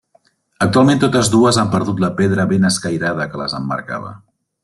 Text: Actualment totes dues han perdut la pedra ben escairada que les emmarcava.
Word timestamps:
Actualment 0.65 1.01
totes 1.03 1.29
dues 1.33 1.59
han 1.63 1.69
perdut 1.75 2.01
la 2.05 2.09
pedra 2.21 2.47
ben 2.53 2.67
escairada 2.71 3.31
que 3.35 3.43
les 3.43 3.57
emmarcava. 3.61 4.17